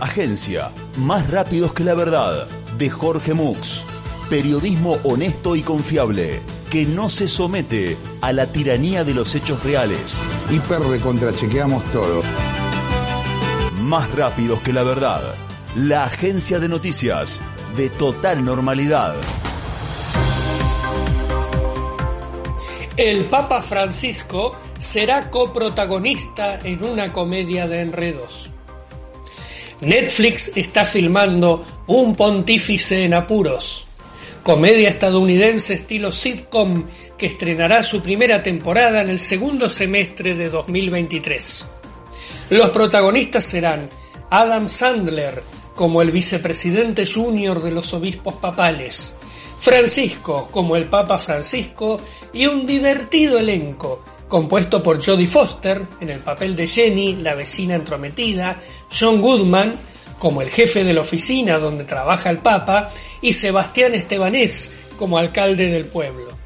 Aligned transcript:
Agencia, 0.00 0.70
más 0.96 1.28
rápidos 1.28 1.72
que 1.72 1.82
la 1.82 1.94
verdad, 1.94 2.46
de 2.78 2.88
Jorge 2.88 3.34
Mux. 3.34 3.82
Periodismo 4.30 4.98
honesto 5.02 5.56
y 5.56 5.62
confiable, 5.62 6.40
que 6.70 6.84
no 6.84 7.10
se 7.10 7.26
somete 7.26 7.96
a 8.20 8.32
la 8.32 8.46
tiranía 8.52 9.02
de 9.02 9.14
los 9.14 9.34
hechos 9.34 9.64
reales. 9.64 10.20
Hiper 10.50 10.80
de 10.80 11.00
contrachequeamos 11.00 11.84
todo. 11.86 12.22
Más 13.80 14.14
rápidos 14.14 14.60
que 14.60 14.72
la 14.72 14.84
verdad, 14.84 15.34
la 15.74 16.04
agencia 16.04 16.60
de 16.60 16.68
noticias 16.68 17.40
de 17.76 17.90
total 17.90 18.44
normalidad. 18.44 19.16
El 22.96 23.24
Papa 23.24 23.62
Francisco 23.62 24.56
será 24.78 25.28
coprotagonista 25.30 26.60
en 26.60 26.84
una 26.84 27.12
comedia 27.12 27.66
de 27.66 27.80
enredos. 27.80 28.52
Netflix 29.80 30.52
está 30.56 30.84
filmando 30.84 31.64
Un 31.86 32.16
pontífice 32.16 33.04
en 33.04 33.14
apuros, 33.14 33.86
comedia 34.42 34.88
estadounidense 34.88 35.74
estilo 35.74 36.10
sitcom 36.10 36.84
que 37.16 37.26
estrenará 37.26 37.84
su 37.84 38.02
primera 38.02 38.42
temporada 38.42 39.02
en 39.02 39.08
el 39.08 39.20
segundo 39.20 39.68
semestre 39.68 40.34
de 40.34 40.50
2023. 40.50 41.72
Los 42.50 42.70
protagonistas 42.70 43.44
serán 43.44 43.88
Adam 44.30 44.68
Sandler 44.68 45.44
como 45.76 46.02
el 46.02 46.10
vicepresidente 46.10 47.06
junior 47.06 47.62
de 47.62 47.70
los 47.70 47.94
obispos 47.94 48.34
papales, 48.34 49.14
Francisco 49.60 50.48
como 50.50 50.74
el 50.74 50.86
Papa 50.86 51.20
Francisco 51.20 52.00
y 52.32 52.46
un 52.46 52.66
divertido 52.66 53.38
elenco 53.38 54.02
compuesto 54.28 54.82
por 54.82 55.04
Jodie 55.04 55.26
Foster 55.26 55.82
en 56.00 56.10
el 56.10 56.20
papel 56.20 56.54
de 56.54 56.68
Jenny, 56.68 57.16
la 57.16 57.34
vecina 57.34 57.74
entrometida, 57.74 58.60
John 58.96 59.20
Goodman 59.20 59.74
como 60.18 60.42
el 60.42 60.50
jefe 60.50 60.84
de 60.84 60.92
la 60.92 61.02
oficina 61.02 61.58
donde 61.58 61.84
trabaja 61.84 62.30
el 62.30 62.38
Papa 62.38 62.90
y 63.22 63.32
Sebastián 63.32 63.94
Estebanés 63.94 64.72
como 64.98 65.16
alcalde 65.18 65.68
del 65.70 65.86
pueblo. 65.86 66.36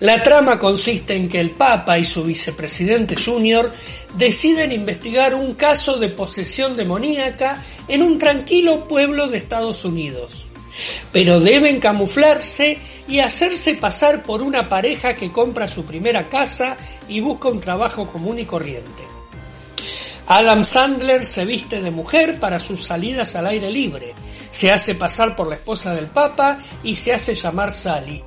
La 0.00 0.22
trama 0.22 0.58
consiste 0.58 1.14
en 1.14 1.28
que 1.28 1.38
el 1.38 1.50
Papa 1.50 1.98
y 1.98 2.04
su 2.04 2.24
vicepresidente 2.24 3.14
junior 3.16 3.72
deciden 4.14 4.72
investigar 4.72 5.34
un 5.34 5.54
caso 5.54 5.98
de 5.98 6.08
posesión 6.08 6.76
demoníaca 6.76 7.62
en 7.86 8.02
un 8.02 8.18
tranquilo 8.18 8.88
pueblo 8.88 9.28
de 9.28 9.38
Estados 9.38 9.84
Unidos 9.84 10.46
pero 11.12 11.40
deben 11.40 11.80
camuflarse 11.80 12.78
y 13.08 13.20
hacerse 13.20 13.74
pasar 13.74 14.22
por 14.22 14.42
una 14.42 14.68
pareja 14.68 15.14
que 15.14 15.32
compra 15.32 15.68
su 15.68 15.84
primera 15.84 16.28
casa 16.28 16.76
y 17.08 17.20
busca 17.20 17.48
un 17.48 17.60
trabajo 17.60 18.06
común 18.06 18.38
y 18.38 18.44
corriente. 18.44 19.10
Adam 20.26 20.64
Sandler 20.64 21.26
se 21.26 21.44
viste 21.44 21.82
de 21.82 21.90
mujer 21.90 22.38
para 22.38 22.60
sus 22.60 22.84
salidas 22.84 23.34
al 23.34 23.48
aire 23.48 23.70
libre, 23.70 24.14
se 24.50 24.70
hace 24.70 24.94
pasar 24.94 25.34
por 25.34 25.48
la 25.48 25.56
esposa 25.56 25.92
del 25.94 26.06
Papa 26.06 26.58
y 26.84 26.94
se 26.94 27.12
hace 27.12 27.34
llamar 27.34 27.72
Sally. 27.72 28.22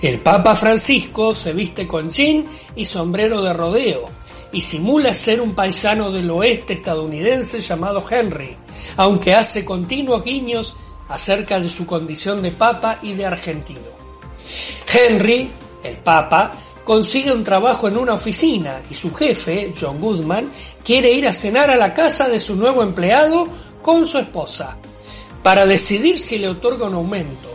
El 0.00 0.20
Papa 0.20 0.56
Francisco 0.56 1.34
se 1.34 1.52
viste 1.52 1.86
con 1.86 2.10
jean 2.10 2.46
y 2.74 2.86
sombrero 2.86 3.42
de 3.42 3.52
rodeo 3.52 4.08
y 4.52 4.62
simula 4.62 5.14
ser 5.14 5.40
un 5.40 5.54
paisano 5.54 6.10
del 6.10 6.30
oeste 6.30 6.72
estadounidense 6.72 7.60
llamado 7.60 8.04
Henry, 8.08 8.56
aunque 8.96 9.34
hace 9.34 9.64
continuos 9.64 10.24
guiños 10.24 10.76
acerca 11.10 11.60
de 11.60 11.68
su 11.68 11.86
condición 11.86 12.40
de 12.40 12.52
papa 12.52 12.98
y 13.02 13.14
de 13.14 13.26
argentino. 13.26 13.80
Henry, 14.92 15.50
el 15.82 15.96
papa, 15.96 16.52
consigue 16.84 17.32
un 17.32 17.44
trabajo 17.44 17.88
en 17.88 17.96
una 17.96 18.14
oficina 18.14 18.80
y 18.90 18.94
su 18.94 19.14
jefe, 19.14 19.72
John 19.78 20.00
Goodman, 20.00 20.50
quiere 20.84 21.10
ir 21.10 21.28
a 21.28 21.34
cenar 21.34 21.70
a 21.70 21.76
la 21.76 21.92
casa 21.92 22.28
de 22.28 22.40
su 22.40 22.56
nuevo 22.56 22.82
empleado 22.82 23.46
con 23.82 24.06
su 24.06 24.18
esposa, 24.18 24.76
para 25.42 25.66
decidir 25.66 26.18
si 26.18 26.38
le 26.38 26.48
otorga 26.48 26.86
un 26.86 26.94
aumento, 26.94 27.48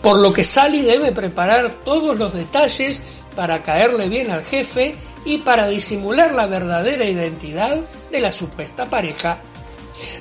por 0.00 0.18
lo 0.18 0.32
que 0.32 0.44
Sally 0.44 0.82
debe 0.82 1.12
preparar 1.12 1.70
todos 1.84 2.18
los 2.18 2.34
detalles 2.34 3.02
para 3.36 3.62
caerle 3.62 4.08
bien 4.08 4.30
al 4.30 4.44
jefe 4.44 4.94
y 5.24 5.38
para 5.38 5.68
disimular 5.68 6.34
la 6.34 6.46
verdadera 6.46 7.04
identidad 7.04 7.78
de 8.10 8.20
la 8.20 8.32
supuesta 8.32 8.86
pareja 8.86 9.38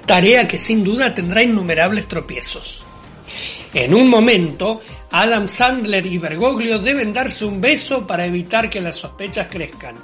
tarea 0.05 0.47
que 0.47 0.57
sin 0.57 0.83
duda 0.83 1.13
tendrá 1.13 1.43
innumerables 1.43 2.07
tropiezos. 2.07 2.85
En 3.73 3.93
un 3.93 4.09
momento, 4.09 4.81
Adam 5.11 5.47
Sandler 5.47 6.05
y 6.05 6.17
Bergoglio 6.17 6.79
deben 6.79 7.13
darse 7.13 7.45
un 7.45 7.61
beso 7.61 8.05
para 8.05 8.25
evitar 8.25 8.69
que 8.69 8.81
las 8.81 8.97
sospechas 8.97 9.47
crezcan. 9.49 9.95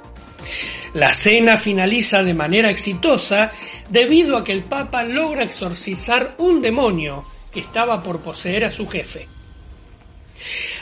La 0.94 1.12
cena 1.12 1.58
finaliza 1.58 2.22
de 2.22 2.32
manera 2.32 2.70
exitosa 2.70 3.52
debido 3.90 4.36
a 4.36 4.44
que 4.44 4.52
el 4.52 4.64
Papa 4.64 5.02
logra 5.04 5.42
exorcizar 5.42 6.34
un 6.38 6.62
demonio 6.62 7.26
que 7.52 7.60
estaba 7.60 8.02
por 8.02 8.20
poseer 8.20 8.64
a 8.64 8.72
su 8.72 8.88
jefe. 8.88 9.28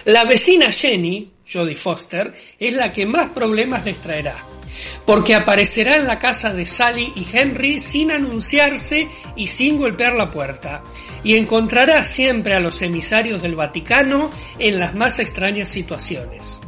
La 0.04 0.24
vecina 0.24 0.70
Jenny, 0.70 1.32
Jodie 1.50 1.76
Foster, 1.76 2.32
es 2.58 2.72
la 2.72 2.92
que 2.92 3.06
más 3.06 3.30
problemas 3.30 3.84
les 3.84 3.96
traerá 3.96 4.55
porque 5.04 5.34
aparecerá 5.34 5.96
en 5.96 6.06
la 6.06 6.18
casa 6.18 6.52
de 6.52 6.66
Sally 6.66 7.12
y 7.14 7.26
Henry 7.32 7.80
sin 7.80 8.10
anunciarse 8.10 9.08
y 9.36 9.46
sin 9.46 9.78
golpear 9.78 10.14
la 10.14 10.30
puerta, 10.30 10.82
y 11.22 11.36
encontrará 11.36 12.04
siempre 12.04 12.54
a 12.54 12.60
los 12.60 12.82
emisarios 12.82 13.42
del 13.42 13.54
Vaticano 13.54 14.30
en 14.58 14.78
las 14.78 14.94
más 14.94 15.18
extrañas 15.18 15.68
situaciones. 15.68 16.60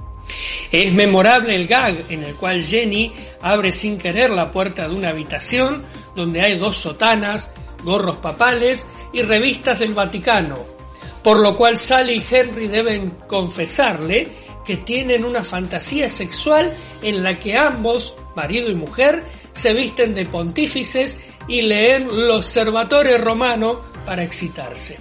Es 0.71 0.93
memorable 0.93 1.55
el 1.57 1.67
gag 1.67 1.97
en 2.11 2.25
el 2.25 2.35
cual 2.35 2.63
Jenny 2.63 3.13
abre 3.41 3.73
sin 3.73 3.99
querer 3.99 4.31
la 4.31 4.51
puerta 4.51 4.87
de 4.87 4.95
una 4.95 5.09
habitación 5.09 5.83
donde 6.15 6.43
hay 6.43 6.59
dos 6.59 6.77
sotanas, 6.77 7.51
gorros 7.85 8.19
papales 8.19 8.87
y 9.13 9.23
revistas 9.23 9.79
del 9.79 9.95
Vaticano, 9.95 10.78
por 11.23 11.41
lo 11.41 11.57
cual 11.57 11.79
Sally 11.79 12.15
y 12.15 12.35
Henry 12.35 12.69
deben 12.69 13.11
confesarle 13.27 14.29
que 14.65 14.77
tienen 14.77 15.25
una 15.25 15.43
fantasía 15.43 16.11
sexual 16.11 16.73
en 17.03 17.23
la 17.23 17.39
que 17.39 17.57
ambos, 17.57 18.17
marido 18.37 18.71
y 18.71 18.75
mujer, 18.75 19.23
se 19.53 19.73
visten 19.73 20.15
de 20.15 20.27
pontífices 20.27 21.19
y 21.49 21.63
leen 21.63 22.09
los 22.29 22.47
Servatores 22.47 23.21
Romano 23.21 23.81
para 24.05 24.23
excitarse. 24.23 24.99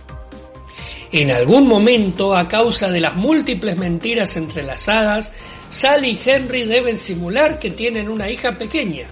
En 1.12 1.32
algún 1.32 1.68
momento, 1.68 2.36
a 2.36 2.48
causa 2.48 2.90
de 2.90 3.00
las 3.00 3.16
múltiples 3.16 3.78
mentiras 3.78 4.36
entrelazadas, 4.36 5.34
Sally 5.70 6.12
y 6.12 6.30
Henry 6.30 6.64
deben 6.64 6.98
simular 6.98 7.60
que 7.60 7.70
tienen 7.70 8.10
una 8.10 8.30
hija 8.30 8.58
pequeña, 8.58 9.08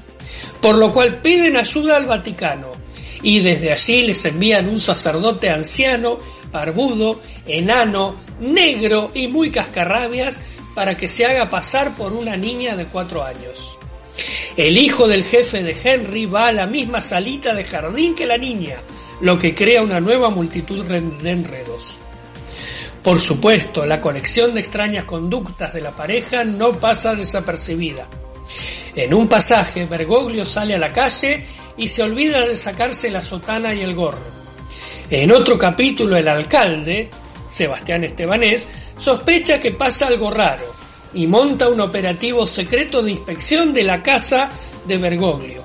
por 0.62 0.78
lo 0.78 0.92
cual 0.92 1.22
piden 1.22 1.56
ayuda 1.56 1.98
al 1.98 2.06
Vaticano, 2.06 2.72
y 3.22 3.40
desde 3.40 3.72
allí 3.72 4.04
les 4.04 4.26
envían 4.26 4.68
un 4.68 4.80
sacerdote 4.80 5.50
anciano 5.50 6.20
barbudo, 6.56 7.20
enano, 7.46 8.16
negro 8.40 9.12
y 9.14 9.28
muy 9.28 9.52
cascarrabias 9.52 10.40
para 10.74 10.96
que 10.96 11.08
se 11.08 11.26
haga 11.26 11.50
pasar 11.50 11.96
por 11.96 12.14
una 12.14 12.38
niña 12.38 12.76
de 12.76 12.86
cuatro 12.86 13.24
años. 13.24 13.78
El 14.56 14.78
hijo 14.78 15.08
del 15.08 15.26
jefe 15.26 15.64
de 15.64 15.76
Henry 15.84 16.26
va 16.26 16.48
a 16.48 16.54
la 16.54 16.66
misma 16.66 17.02
salita 17.02 17.54
de 17.54 17.66
jardín 17.66 18.16
que 18.16 18.26
la 18.26 18.38
niña, 18.38 18.78
lo 19.20 19.38
que 19.38 19.54
crea 19.54 19.84
una 19.84 20.00
nueva 20.00 20.30
multitud 20.30 20.86
de 20.86 21.30
enredos. 21.30 21.98
Por 23.04 23.20
supuesto, 23.20 23.86
la 23.86 24.00
conexión 24.00 24.54
de 24.54 24.62
extrañas 24.62 25.04
conductas 25.04 25.74
de 25.74 25.82
la 25.82 25.92
pareja 25.92 26.46
no 26.46 26.80
pasa 26.80 27.14
desapercibida. 27.14 28.08
En 28.96 29.14
un 29.14 29.28
pasaje, 29.28 29.86
Bergoglio 29.86 30.46
sale 30.46 30.76
a 30.76 30.80
la 30.80 30.94
calle 30.94 31.46
y 31.76 31.90
se 31.90 32.02
olvida 32.02 32.48
de 32.48 32.56
sacarse 32.56 33.12
la 33.12 33.22
sotana 33.22 33.74
y 33.74 33.82
el 33.82 33.94
gorro. 33.94 34.35
En 35.10 35.32
otro 35.32 35.58
capítulo, 35.58 36.18
el 36.18 36.28
alcalde, 36.28 37.10
Sebastián 37.48 38.04
Estebanés, 38.04 38.68
sospecha 38.98 39.60
que 39.60 39.72
pasa 39.72 40.08
algo 40.08 40.32
raro 40.32 40.64
y 41.14 41.28
monta 41.28 41.70
un 41.70 41.80
operativo 41.80 42.48
secreto 42.48 43.04
de 43.04 43.12
inspección 43.12 43.74
de 43.74 43.84
la 43.84 44.02
casa 44.02 44.50
de 44.86 44.98
Bergoglio, 44.98 45.62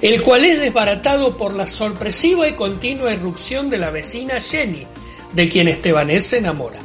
el 0.00 0.20
cual 0.20 0.44
es 0.44 0.60
desbaratado 0.60 1.36
por 1.36 1.54
la 1.54 1.68
sorpresiva 1.68 2.48
y 2.48 2.52
continua 2.52 3.12
irrupción 3.12 3.70
de 3.70 3.78
la 3.78 3.90
vecina 3.90 4.40
Jenny, 4.40 4.86
de 5.32 5.48
quien 5.48 5.68
Estebanés 5.68 6.26
se 6.26 6.38
enamora. 6.38 6.80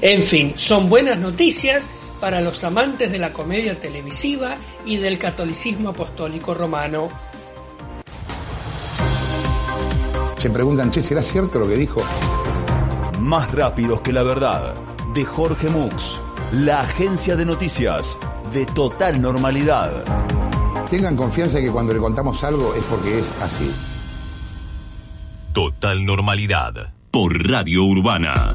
En 0.00 0.24
fin, 0.24 0.54
son 0.56 0.88
buenas 0.88 1.18
noticias 1.18 1.86
para 2.18 2.40
los 2.40 2.64
amantes 2.64 3.12
de 3.12 3.18
la 3.18 3.32
comedia 3.32 3.78
televisiva 3.78 4.56
y 4.86 4.96
del 4.96 5.18
catolicismo 5.18 5.90
apostólico 5.90 6.54
romano 6.54 7.10
Se 10.44 10.50
preguntan, 10.50 10.90
che, 10.90 11.00
¿será 11.00 11.22
cierto 11.22 11.58
lo 11.58 11.66
que 11.66 11.74
dijo? 11.74 12.02
Más 13.18 13.50
rápidos 13.50 14.02
que 14.02 14.12
la 14.12 14.22
verdad, 14.22 14.74
de 15.14 15.24
Jorge 15.24 15.70
Mux, 15.70 16.20
la 16.52 16.82
agencia 16.82 17.34
de 17.34 17.46
noticias 17.46 18.18
de 18.52 18.66
total 18.66 19.22
normalidad. 19.22 20.04
Tengan 20.90 21.16
confianza 21.16 21.62
que 21.62 21.70
cuando 21.70 21.94
le 21.94 21.98
contamos 21.98 22.44
algo 22.44 22.74
es 22.74 22.82
porque 22.90 23.20
es 23.20 23.32
así. 23.40 23.72
Total 25.54 26.04
normalidad 26.04 26.92
por 27.10 27.50
Radio 27.50 27.84
Urbana. 27.84 28.52